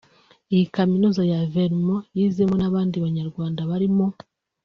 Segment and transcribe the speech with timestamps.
[0.53, 4.07] Iyi kaminuza ya Vermont yizemo n’abandi Banyarwanda barimo